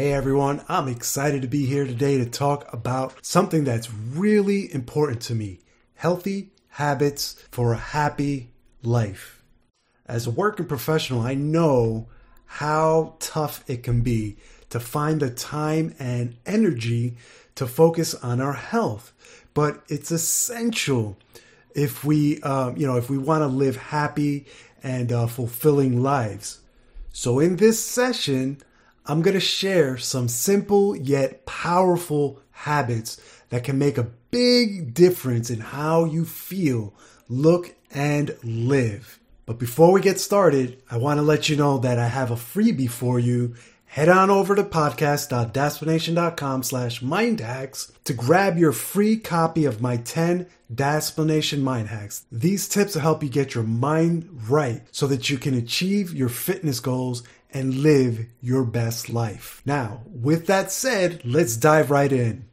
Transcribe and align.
Hey 0.00 0.14
everyone, 0.14 0.64
I'm 0.66 0.88
excited 0.88 1.42
to 1.42 1.46
be 1.46 1.66
here 1.66 1.84
today 1.84 2.16
to 2.16 2.24
talk 2.24 2.72
about 2.72 3.12
something 3.20 3.64
that's 3.64 3.92
really 3.92 4.72
important 4.72 5.20
to 5.24 5.34
me 5.34 5.60
healthy 5.96 6.52
habits 6.68 7.34
for 7.50 7.74
a 7.74 7.76
happy 7.76 8.48
life. 8.82 9.44
As 10.06 10.26
a 10.26 10.30
working 10.30 10.64
professional, 10.64 11.20
I 11.20 11.34
know 11.34 12.08
how 12.46 13.16
tough 13.20 13.62
it 13.68 13.82
can 13.82 14.00
be 14.00 14.38
to 14.70 14.80
find 14.80 15.20
the 15.20 15.28
time 15.28 15.94
and 15.98 16.34
energy 16.46 17.18
to 17.56 17.66
focus 17.66 18.14
on 18.14 18.40
our 18.40 18.54
health, 18.54 19.12
but 19.52 19.82
it's 19.88 20.10
essential 20.10 21.18
if 21.74 22.02
we, 22.04 22.40
um, 22.40 22.74
you 22.78 22.86
know, 22.86 22.96
if 22.96 23.10
we 23.10 23.18
want 23.18 23.42
to 23.42 23.48
live 23.48 23.76
happy 23.76 24.46
and 24.82 25.12
uh, 25.12 25.26
fulfilling 25.26 26.02
lives. 26.02 26.60
So 27.12 27.38
in 27.38 27.56
this 27.56 27.84
session, 27.84 28.62
I'm 29.10 29.22
going 29.22 29.34
to 29.34 29.40
share 29.40 29.98
some 29.98 30.28
simple 30.28 30.94
yet 30.94 31.44
powerful 31.44 32.40
habits 32.52 33.20
that 33.48 33.64
can 33.64 33.76
make 33.76 33.98
a 33.98 34.12
big 34.30 34.94
difference 34.94 35.50
in 35.50 35.58
how 35.58 36.04
you 36.04 36.24
feel, 36.24 36.94
look, 37.28 37.74
and 37.90 38.36
live. 38.44 39.18
But 39.46 39.58
before 39.58 39.90
we 39.90 40.00
get 40.00 40.20
started, 40.20 40.80
I 40.88 40.98
want 40.98 41.18
to 41.18 41.22
let 41.22 41.48
you 41.48 41.56
know 41.56 41.78
that 41.78 41.98
I 41.98 42.06
have 42.06 42.30
a 42.30 42.36
freebie 42.36 42.88
for 42.88 43.18
you. 43.18 43.56
Head 43.86 44.08
on 44.08 44.30
over 44.30 44.54
to 44.54 44.62
podcast.dadsplanation.com 44.62 46.62
slash 46.62 47.02
mindhacks 47.02 47.90
to 48.04 48.14
grab 48.14 48.58
your 48.58 48.70
free 48.70 49.16
copy 49.16 49.64
of 49.64 49.80
my 49.80 49.96
10 49.96 50.46
Dadsplanation 50.72 51.62
Mind 51.62 51.88
Hacks. 51.88 52.26
These 52.30 52.68
tips 52.68 52.94
will 52.94 53.02
help 53.02 53.24
you 53.24 53.28
get 53.28 53.56
your 53.56 53.64
mind 53.64 54.28
right 54.48 54.82
so 54.92 55.08
that 55.08 55.28
you 55.28 55.38
can 55.38 55.54
achieve 55.54 56.14
your 56.14 56.28
fitness 56.28 56.78
goals 56.78 57.24
and 57.52 57.74
live 57.76 58.26
your 58.40 58.64
best 58.64 59.10
life. 59.10 59.62
Now, 59.64 60.02
with 60.06 60.46
that 60.46 60.70
said, 60.70 61.22
let's 61.24 61.56
dive 61.56 61.90
right 61.90 62.12
in. 62.12 62.46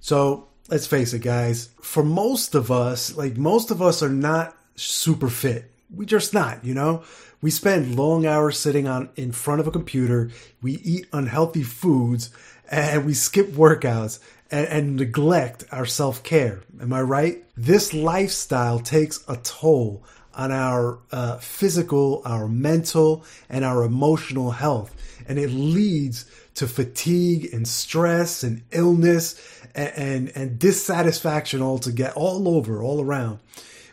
So, 0.00 0.48
let's 0.68 0.86
face 0.86 1.12
it, 1.12 1.20
guys. 1.20 1.70
For 1.82 2.02
most 2.02 2.54
of 2.54 2.70
us, 2.70 3.16
like 3.16 3.36
most 3.36 3.70
of 3.70 3.82
us 3.82 4.02
are 4.02 4.08
not 4.08 4.56
super 4.76 5.28
fit. 5.28 5.70
We 5.94 6.06
just 6.06 6.34
not, 6.34 6.64
you 6.64 6.74
know? 6.74 7.04
We 7.40 7.50
spend 7.50 7.96
long 7.96 8.26
hours 8.26 8.58
sitting 8.58 8.88
on 8.88 9.10
in 9.16 9.32
front 9.32 9.60
of 9.60 9.66
a 9.66 9.72
computer. 9.72 10.30
We 10.60 10.72
eat 10.78 11.06
unhealthy 11.12 11.62
foods 11.62 12.30
and 12.70 13.06
we 13.06 13.14
skip 13.14 13.48
workouts 13.50 14.18
and, 14.50 14.66
and 14.68 14.96
neglect 14.96 15.64
our 15.70 15.86
self 15.86 16.22
care. 16.22 16.62
Am 16.80 16.92
I 16.92 17.02
right? 17.02 17.44
This 17.56 17.94
lifestyle 17.94 18.80
takes 18.80 19.24
a 19.28 19.36
toll 19.36 20.02
on 20.38 20.52
our 20.52 21.00
uh, 21.10 21.36
physical, 21.38 22.22
our 22.24 22.46
mental, 22.48 23.24
and 23.50 23.64
our 23.64 23.82
emotional 23.82 24.52
health. 24.52 24.94
And 25.28 25.38
it 25.38 25.50
leads 25.50 26.24
to 26.54 26.66
fatigue 26.66 27.52
and 27.52 27.66
stress 27.66 28.42
and 28.44 28.62
illness 28.70 29.34
and, 29.74 29.92
and, 29.96 30.32
and 30.36 30.58
dissatisfaction 30.58 31.60
get 31.92 32.14
all 32.14 32.48
over, 32.48 32.82
all 32.82 33.02
around. 33.02 33.40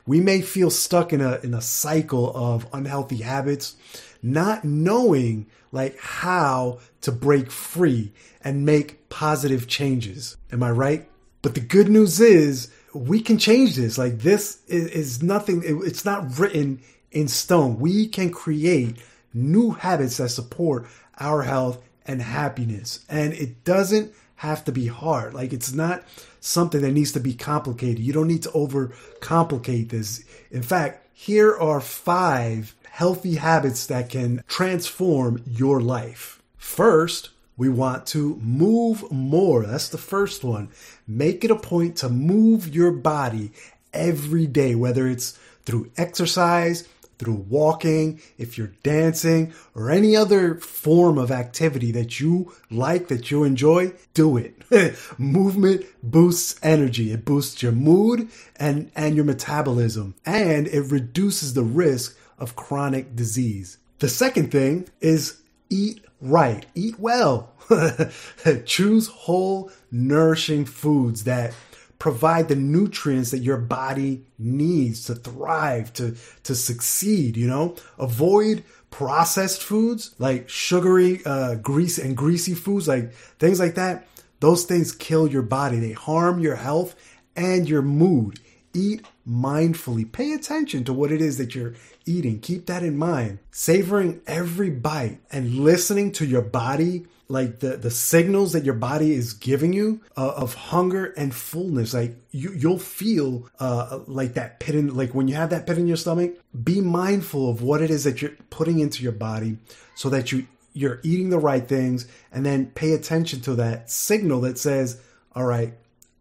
We 0.06 0.22
may 0.22 0.42
feel 0.42 0.70
stuck 0.70 1.12
in 1.12 1.20
a, 1.20 1.40
in 1.44 1.56
a 1.56 1.62
cycle 1.62 2.32
of 2.36 2.68
unhealthy 2.72 3.18
habits, 3.18 3.76
not 4.22 4.64
knowing 4.64 5.48
like 5.72 5.98
how 6.00 6.80
to 7.02 7.12
break 7.12 7.52
free 7.52 8.14
and 8.44 8.66
make 8.66 9.10
positive 9.10 9.68
changes. 9.68 10.38
Am 10.52 10.62
I 10.62 10.72
right? 10.72 11.10
But 11.42 11.56
the 11.56 11.60
good 11.60 11.90
news 11.90 12.20
is 12.20 12.72
we 12.96 13.20
can 13.22 13.38
change 13.38 13.76
this. 13.76 13.98
Like 13.98 14.20
this 14.20 14.62
is, 14.68 14.88
is 14.88 15.24
nothing. 15.24 15.64
It, 15.64 15.74
it's 15.86 16.06
not 16.06 16.40
written 16.40 16.82
in 17.12 17.28
stone. 17.28 17.80
We 17.80 18.08
can 18.08 18.32
create 18.32 18.98
new 19.34 19.72
habits 19.72 20.18
that 20.18 20.30
support 20.30 20.88
our 21.20 21.42
health 21.44 21.82
and 22.06 22.22
happiness. 22.22 23.06
And 23.10 23.34
it 23.34 23.64
doesn't 23.64 24.14
have 24.36 24.64
to 24.66 24.72
be 24.72 24.88
hard. 24.88 25.34
Like 25.34 25.54
it's 25.54 25.74
not 25.74 26.04
something 26.40 26.82
that 26.82 26.92
needs 26.92 27.12
to 27.14 27.20
be 27.20 27.34
complicated. 27.34 28.00
You 28.00 28.14
don't 28.14 28.28
need 28.28 28.44
to 28.44 28.50
overcomplicate 28.50 29.90
this. 29.90 30.24
In 30.52 30.62
fact, 30.62 31.08
here 31.14 31.58
are 31.58 31.82
five 31.82 32.76
healthy 32.90 33.36
habits 33.36 33.88
that 33.88 34.10
can 34.10 34.44
transform 34.48 35.44
your 35.46 35.82
life. 35.82 36.42
First, 36.58 37.30
we 37.58 37.70
want 37.70 38.06
to 38.08 38.36
move 38.42 39.12
more. 39.12 39.66
That's 39.66 39.90
the 39.90 39.98
first 39.98 40.44
one. 40.44 40.70
Make 41.08 41.44
it 41.44 41.52
a 41.52 41.56
point 41.56 41.98
to 41.98 42.10
move 42.10 42.74
your 42.74 42.92
body 42.92 43.52
every 43.94 44.46
day, 44.46 44.76
whether 44.76 45.08
it's 45.08 45.40
through 45.64 45.92
exercise, 45.98 46.88
through 47.18 47.46
walking, 47.50 48.22
if 48.38 48.58
you're 48.58 48.74
dancing, 48.84 49.54
or 49.74 49.90
any 49.90 50.16
other 50.16 50.56
form 50.56 51.18
of 51.18 51.32
activity 51.32 51.92
that 51.94 52.20
you 52.20 52.54
like, 52.70 53.08
that 53.08 53.32
you 53.32 53.44
enjoy, 53.44 53.94
do 54.14 54.38
it. 54.38 54.62
Movement 55.20 55.86
boosts 56.04 56.60
energy. 56.62 57.12
It 57.12 57.26
boosts 57.26 57.64
your 57.64 57.72
mood 57.72 58.30
and, 58.58 58.92
and 58.96 59.16
your 59.16 59.26
metabolism, 59.26 60.16
and 60.26 60.68
it 60.68 60.92
reduces 60.92 61.54
the 61.54 61.64
risk 61.64 62.18
of 62.38 62.56
chronic 62.56 63.16
disease. 63.16 63.78
The 64.00 64.10
second 64.10 64.52
thing 64.52 64.90
is 65.00 65.42
eat 65.76 66.06
right, 66.22 66.66
eat 66.74 67.00
well. 67.00 67.52
Choose 68.66 69.08
whole, 69.08 69.72
nourishing 69.92 70.66
foods 70.66 71.26
that 71.26 71.54
provide 72.00 72.48
the 72.48 72.56
nutrients 72.56 73.32
that 73.32 73.40
your 73.40 73.58
body 73.58 74.26
needs 74.38 75.06
to 75.06 75.16
thrive, 75.16 75.92
to, 75.94 76.16
to 76.44 76.56
succeed, 76.56 77.38
you 77.38 77.48
know? 77.48 77.76
Avoid 77.98 78.64
processed 78.92 79.62
foods 79.62 80.16
like 80.20 80.48
sugary, 80.50 81.22
uh, 81.26 81.56
grease 81.56 81.98
and 81.98 82.16
greasy 82.16 82.54
foods, 82.54 82.88
like 82.88 83.14
things 83.40 83.60
like 83.60 83.76
that. 83.76 84.08
Those 84.40 84.66
things 84.66 84.92
kill 84.92 85.28
your 85.28 85.42
body. 85.42 85.80
They 85.80 85.94
harm 85.94 86.40
your 86.40 86.56
health 86.56 86.96
and 87.36 87.68
your 87.68 87.82
mood. 87.82 88.40
Eat 88.74 89.06
mindfully. 89.28 90.12
Pay 90.12 90.34
attention 90.34 90.84
to 90.84 90.94
what 90.94 91.12
it 91.12 91.22
is 91.22 91.38
that 91.38 91.56
you're 91.56 91.74
eating. 92.06 92.40
Keep 92.40 92.68
that 92.68 92.84
in 92.84 92.98
mind. 92.98 93.40
Savoring 93.52 94.22
every 94.28 94.70
bite 94.70 95.20
and 95.32 95.60
listening 95.60 96.12
to 96.14 96.26
your 96.26 96.42
body, 96.42 97.06
like 97.28 97.60
the, 97.60 97.78
the 97.78 97.90
signals 97.90 98.54
that 98.54 98.66
your 98.66 98.76
body 98.76 99.14
is 99.14 99.34
giving 99.34 99.74
you 99.74 100.02
uh, 100.16 100.34
of 100.36 100.54
hunger 100.54 101.06
and 101.18 101.34
fullness. 101.34 101.94
Like 101.94 102.16
you, 102.32 102.52
you'll 102.54 102.80
feel 102.80 103.50
uh, 103.60 104.00
like 104.08 104.36
that 104.36 104.60
pit 104.60 104.76
in, 104.76 104.96
like 104.96 105.16
when 105.16 105.28
you 105.28 105.36
have 105.36 105.50
that 105.50 105.66
pit 105.66 105.78
in 105.78 105.88
your 105.88 105.98
stomach, 105.98 106.36
be 106.64 106.82
mindful 106.82 107.50
of 107.50 107.62
what 107.62 107.82
it 107.82 107.90
is 107.90 108.04
that 108.04 108.22
you're 108.22 108.32
putting 108.50 108.80
into 108.80 109.02
your 109.02 109.12
body 109.12 109.58
so 109.96 110.10
that 110.10 110.32
you, 110.32 110.48
you're 110.74 111.00
eating 111.04 111.30
the 111.30 111.40
right 111.40 111.68
things 111.68 112.08
and 112.32 112.46
then 112.46 112.68
pay 112.68 112.94
attention 112.94 113.42
to 113.42 113.56
that 113.56 113.90
signal 113.90 114.42
that 114.42 114.58
says, 114.60 115.02
all 115.34 115.46
right, 115.46 115.74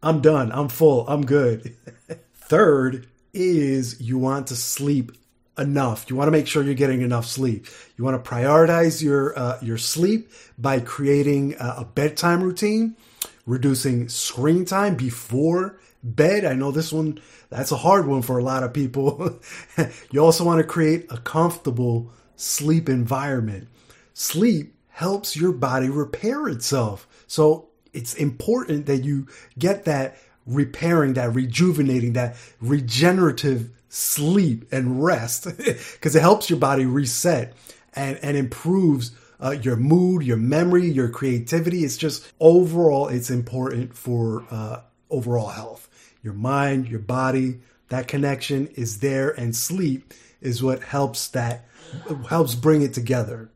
I'm 0.03 0.21
done. 0.21 0.53
I'm 0.53 0.69
full. 0.69 1.07
I'm 1.09 1.25
good. 1.25 1.75
Third 2.47 3.06
is 3.32 4.00
you 4.00 4.19
want 4.19 4.49
to 4.49 4.56
sleep 4.56 5.12
enough. 5.56 6.10
You 6.10 6.16
want 6.16 6.28
to 6.28 6.32
make 6.32 6.47
sure 6.47 6.62
you're 6.62 6.75
getting 6.75 7.03
enough 7.03 7.27
sleep. 7.27 7.66
You 7.97 8.05
want 8.05 8.22
to 8.22 8.31
prioritize 8.31 9.03
your 9.03 9.38
uh, 9.38 9.59
your 9.62 9.78
sleep 9.78 10.31
by 10.59 10.81
creating 10.81 11.55
a, 11.59 11.75
a 11.78 11.84
bedtime 11.84 12.43
routine, 12.43 12.97
reducing 13.47 14.09
screen 14.09 14.65
time 14.65 14.94
before 14.94 15.81
bed. 16.03 16.44
I 16.44 16.55
know 16.55 16.71
this 16.71 16.93
one 16.93 17.21
that's 17.50 17.72
a 17.72 17.77
hard 17.77 18.06
one 18.06 18.22
for 18.22 18.38
a 18.38 18.43
lot 18.43 18.62
of 18.62 18.72
people. 18.72 19.41
you 20.11 20.22
also 20.22 20.44
want 20.44 20.59
to 20.61 20.66
create 20.66 21.06
a 21.11 21.19
comfortable 21.19 22.12
sleep 22.37 22.88
environment. 22.88 23.69
Sleep 24.12 24.75
helps 24.88 25.37
your 25.37 25.53
body 25.53 25.88
repair 25.88 26.47
itself. 26.49 27.09
So 27.26 27.69
it's 27.93 28.15
important 28.15 28.87
that 28.87 28.99
you 28.99 29.28
get 29.59 29.84
that 29.84 30.16
repairing, 30.47 31.15
that 31.15 31.34
rejuvenating, 31.34 32.15
that 32.15 32.37
regenerative 32.60 33.71
sleep 33.88 34.66
and 34.72 35.03
rest 35.05 35.44
because 35.56 36.16
it 36.16 36.21
helps 36.21 36.50
your 36.50 36.59
body 36.59 36.84
reset 36.84 37.53
and, 37.94 38.19
and 38.22 38.37
improves 38.37 39.12
uh, 39.41 39.50
your 39.50 39.77
mood, 39.77 40.22
your 40.22 40.37
memory, 40.37 40.88
your 40.88 41.09
creativity. 41.09 41.84
It's 41.84 41.97
just 41.97 42.31
overall, 42.41 43.08
it's 43.08 43.31
important 43.31 43.96
for 43.96 44.44
uh, 44.50 44.81
overall 45.11 45.49
health. 45.49 45.88
Your 46.23 46.35
mind, 46.35 46.88
your 46.88 47.00
body, 47.00 47.61
that 47.88 48.08
connection 48.08 48.69
is 48.69 49.00
there, 49.00 49.31
and 49.31 49.55
sleep 49.55 50.14
is 50.40 50.62
what 50.62 50.82
helps 50.82 51.29
that 51.29 51.67
helps 52.29 52.55
bring 52.55 52.82
it 52.82 52.94
together. 52.94 53.50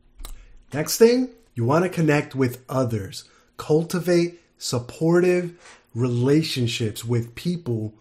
Next 0.71 0.97
thing, 0.97 1.29
you 1.55 1.65
want 1.65 1.83
to 1.83 1.89
connect 1.89 2.35
with 2.35 2.63
others. 2.69 3.25
Cultivate 3.57 4.39
supportive 4.57 5.78
relationships 5.93 7.03
with 7.03 7.35
people 7.35 7.93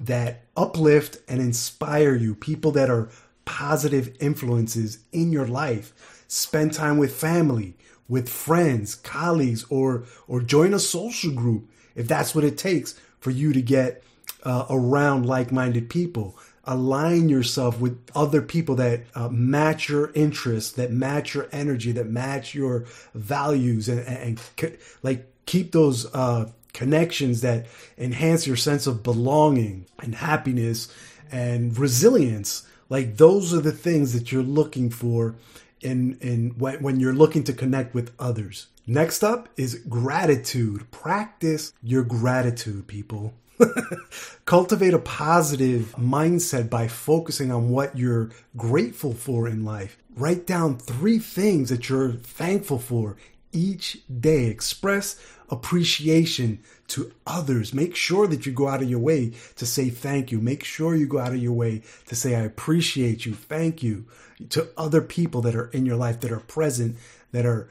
that 0.00 0.42
uplift 0.56 1.18
and 1.28 1.40
inspire 1.40 2.14
you, 2.14 2.34
people 2.34 2.72
that 2.72 2.90
are 2.90 3.08
positive 3.44 4.16
influences 4.20 4.98
in 5.12 5.32
your 5.32 5.46
life. 5.46 5.92
Spend 6.28 6.72
time 6.72 6.98
with 6.98 7.14
family, 7.14 7.76
with 8.08 8.28
friends, 8.28 8.94
colleagues, 8.94 9.64
or 9.70 10.04
or 10.26 10.40
join 10.40 10.74
a 10.74 10.78
social 10.78 11.32
group 11.32 11.70
if 11.94 12.08
that's 12.08 12.34
what 12.34 12.44
it 12.44 12.58
takes 12.58 12.98
for 13.20 13.30
you 13.30 13.52
to 13.52 13.62
get 13.62 14.02
uh, 14.42 14.66
around 14.68 15.26
like-minded 15.26 15.88
people. 15.88 16.36
align 16.66 17.28
yourself 17.28 17.80
with 17.80 17.98
other 18.14 18.40
people 18.40 18.74
that 18.76 19.02
uh, 19.14 19.28
match 19.28 19.88
your 19.88 20.10
interests, 20.14 20.72
that 20.72 20.90
match 20.90 21.34
your 21.34 21.48
energy, 21.52 21.92
that 21.92 22.06
match 22.06 22.54
your 22.54 22.84
values, 23.14 23.88
and, 23.88 24.00
and, 24.00 24.38
and 24.62 24.78
like 25.02 25.26
keep 25.46 25.72
those 25.72 26.12
uh, 26.14 26.50
connections 26.74 27.40
that 27.40 27.66
enhance 27.96 28.46
your 28.46 28.56
sense 28.56 28.86
of 28.86 29.02
belonging 29.02 29.86
and 30.00 30.14
happiness 30.14 30.92
and 31.32 31.78
resilience. 31.78 32.66
Like 32.90 33.16
those 33.16 33.54
are 33.54 33.60
the 33.60 33.72
things 33.72 34.12
that 34.12 34.30
you're 34.30 34.42
looking 34.42 34.90
for 34.90 35.36
in 35.80 36.18
in 36.20 36.50
when, 36.58 36.82
when 36.82 37.00
you're 37.00 37.14
looking 37.14 37.44
to 37.44 37.52
connect 37.52 37.94
with 37.94 38.12
others. 38.18 38.66
Next 38.86 39.24
up 39.24 39.48
is 39.56 39.76
gratitude. 39.88 40.90
Practice 40.90 41.72
your 41.82 42.02
gratitude, 42.02 42.86
people. 42.86 43.32
Cultivate 44.44 44.92
a 44.92 44.98
positive 44.98 45.94
mindset 45.98 46.68
by 46.68 46.88
focusing 46.88 47.50
on 47.50 47.70
what 47.70 47.96
you're 47.96 48.30
grateful 48.56 49.14
for 49.14 49.48
in 49.48 49.64
life. 49.64 49.96
Write 50.16 50.46
down 50.46 50.76
three 50.76 51.18
things 51.18 51.70
that 51.70 51.88
you're 51.88 52.12
thankful 52.12 52.78
for 52.78 53.16
each 53.52 53.98
day. 54.20 54.46
Express 54.46 55.16
appreciation 55.54 56.62
to 56.88 57.12
others. 57.26 57.72
Make 57.72 57.96
sure 57.96 58.26
that 58.26 58.44
you 58.44 58.52
go 58.52 58.68
out 58.68 58.82
of 58.82 58.90
your 58.90 58.98
way 58.98 59.32
to 59.56 59.66
say 59.66 59.88
thank 59.88 60.30
you. 60.30 60.40
Make 60.40 60.64
sure 60.64 60.94
you 60.94 61.06
go 61.06 61.18
out 61.18 61.32
of 61.32 61.42
your 61.42 61.52
way 61.52 61.82
to 62.06 62.14
say, 62.14 62.34
I 62.34 62.40
appreciate 62.40 63.24
you. 63.24 63.34
Thank 63.34 63.82
you 63.82 64.06
to 64.50 64.68
other 64.76 65.00
people 65.00 65.40
that 65.42 65.54
are 65.54 65.68
in 65.68 65.86
your 65.86 65.96
life 65.96 66.20
that 66.20 66.32
are 66.32 66.40
present, 66.40 66.96
that 67.32 67.46
are, 67.46 67.68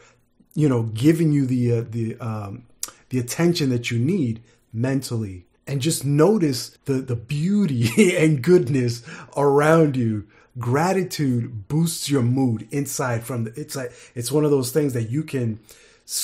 you 0.56 0.68
know, 0.68 0.84
giving 0.84 1.32
you 1.32 1.46
the, 1.46 1.78
uh, 1.78 1.84
the, 1.88 2.18
um, 2.20 2.66
the 3.10 3.20
attention 3.20 3.70
that 3.70 3.92
you 3.92 4.00
need 4.00 4.42
mentally. 4.72 5.46
And 5.68 5.82
just 5.82 6.04
notice 6.04 6.78
the, 6.86 6.96
the 6.96 7.16
beauty 7.16 8.18
and 8.18 8.42
goodness 8.42 9.04
around 9.38 9.96
you 9.96 10.28
gratitude 10.60 11.68
boosts 11.68 12.12
your 12.12 12.22
mood 12.22 12.68
inside 12.70 13.24
from 13.24 13.46
the 13.46 13.60
it's 13.60 13.76
like 13.76 13.92
it's 14.14 14.32
one 14.32 14.46
of 14.46 14.52
those 14.52 14.72
things 14.72 14.94
that 14.94 15.10
you 15.10 15.24
can 15.24 15.60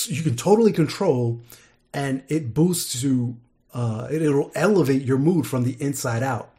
you 0.08 0.22
can 0.22 0.36
totally 0.36 0.72
control 0.72 1.40
and 1.92 2.22
it 2.28 2.54
boosts 2.54 3.02
you 3.02 3.36
uh, 3.72 4.08
it'll 4.10 4.50
elevate 4.54 5.02
your 5.02 5.18
mood 5.18 5.46
from 5.46 5.62
the 5.62 5.76
inside 5.80 6.24
out. 6.24 6.50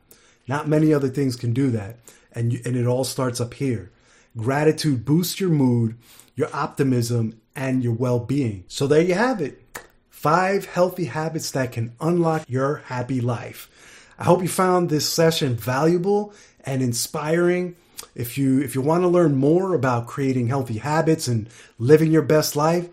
Not 0.48 0.68
many 0.68 0.94
other 0.94 1.10
things 1.10 1.36
can 1.36 1.52
do 1.54 1.70
that 1.72 1.98
and 2.32 2.54
you, 2.54 2.62
and 2.66 2.76
it 2.76 2.88
all 2.88 3.04
starts 3.04 3.42
up 3.42 3.54
here. 3.54 3.92
Gratitude 4.38 5.04
boosts 5.04 5.40
your 5.40 5.50
mood 5.50 5.98
your 6.36 6.50
optimism 6.54 7.40
and 7.56 7.84
your 7.84 7.94
well-being. 7.94 8.64
So 8.68 8.88
there 8.88 9.02
you 9.02 9.14
have 9.14 9.42
it. 9.42 9.62
Five 10.10 10.66
healthy 10.66 11.06
habits 11.06 11.52
that 11.52 11.72
can 11.72 11.94
unlock 12.00 12.46
your 12.48 12.78
happy 12.86 13.22
life. 13.22 13.70
I 14.18 14.24
hope 14.24 14.42
you 14.42 14.48
found 14.48 14.90
this 14.90 15.10
session 15.10 15.56
valuable 15.56 16.34
and 16.64 16.82
inspiring. 16.82 17.76
If 18.14 18.38
you 18.38 18.60
if 18.62 18.76
you 18.76 18.82
want 18.82 19.04
to 19.04 19.08
learn 19.08 19.36
more 19.36 19.74
about 19.74 20.08
creating 20.08 20.48
healthy 20.48 20.78
habits 20.78 21.28
and 21.28 21.50
living 21.80 22.12
your 22.12 22.22
best 22.22 22.56
life 22.56 22.90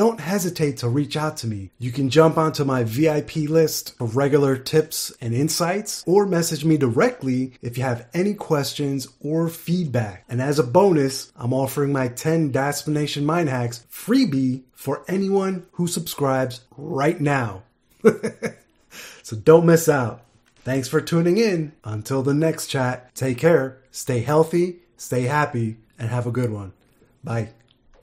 don't 0.00 0.20
hesitate 0.20 0.78
to 0.78 0.88
reach 0.88 1.14
out 1.14 1.36
to 1.36 1.46
me. 1.46 1.68
You 1.78 1.92
can 1.92 2.08
jump 2.08 2.38
onto 2.38 2.64
my 2.64 2.84
VIP 2.84 3.36
list 3.36 3.98
for 3.98 4.06
regular 4.06 4.56
tips 4.56 5.12
and 5.20 5.34
insights, 5.34 6.02
or 6.06 6.24
message 6.24 6.64
me 6.64 6.78
directly 6.78 7.52
if 7.60 7.76
you 7.76 7.84
have 7.84 8.08
any 8.14 8.32
questions 8.32 9.08
or 9.20 9.50
feedback. 9.50 10.24
And 10.26 10.40
as 10.40 10.58
a 10.58 10.62
bonus, 10.62 11.30
I'm 11.36 11.52
offering 11.52 11.92
my 11.92 12.08
10 12.08 12.50
Dadsplanation 12.50 13.24
Mind 13.24 13.50
Hacks 13.50 13.84
freebie 13.92 14.62
for 14.72 15.04
anyone 15.06 15.66
who 15.72 15.86
subscribes 15.86 16.62
right 16.78 17.20
now. 17.20 17.64
so 19.22 19.36
don't 19.36 19.66
miss 19.66 19.86
out. 19.86 20.22
Thanks 20.64 20.88
for 20.88 21.02
tuning 21.02 21.36
in. 21.36 21.72
Until 21.84 22.22
the 22.22 22.32
next 22.32 22.68
chat, 22.68 23.14
take 23.14 23.36
care, 23.36 23.82
stay 23.90 24.20
healthy, 24.20 24.78
stay 24.96 25.24
happy, 25.24 25.76
and 25.98 26.08
have 26.08 26.26
a 26.26 26.32
good 26.32 26.50
one. 26.50 26.72
Bye. 27.22 27.50